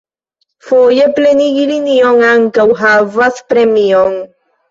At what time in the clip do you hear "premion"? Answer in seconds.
3.53-4.19